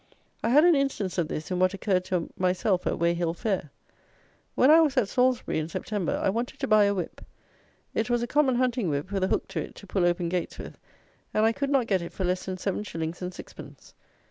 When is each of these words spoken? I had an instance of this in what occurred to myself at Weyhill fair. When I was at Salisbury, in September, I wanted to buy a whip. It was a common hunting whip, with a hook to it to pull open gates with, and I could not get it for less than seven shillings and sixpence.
I 0.43 0.49
had 0.49 0.63
an 0.65 0.73
instance 0.73 1.19
of 1.19 1.27
this 1.27 1.51
in 1.51 1.59
what 1.59 1.75
occurred 1.75 2.05
to 2.05 2.33
myself 2.35 2.87
at 2.87 2.97
Weyhill 2.97 3.35
fair. 3.35 3.69
When 4.55 4.71
I 4.71 4.81
was 4.81 4.97
at 4.97 5.07
Salisbury, 5.07 5.59
in 5.59 5.69
September, 5.69 6.19
I 6.23 6.27
wanted 6.27 6.59
to 6.61 6.67
buy 6.67 6.85
a 6.85 6.93
whip. 6.95 7.21
It 7.93 8.09
was 8.09 8.23
a 8.23 8.25
common 8.25 8.55
hunting 8.55 8.89
whip, 8.89 9.11
with 9.11 9.23
a 9.23 9.27
hook 9.27 9.47
to 9.49 9.59
it 9.59 9.75
to 9.75 9.85
pull 9.85 10.03
open 10.03 10.27
gates 10.27 10.57
with, 10.57 10.79
and 11.35 11.45
I 11.45 11.51
could 11.51 11.69
not 11.69 11.85
get 11.85 12.01
it 12.01 12.13
for 12.13 12.23
less 12.23 12.45
than 12.45 12.57
seven 12.57 12.81
shillings 12.83 13.21
and 13.21 13.31
sixpence. 13.31 13.93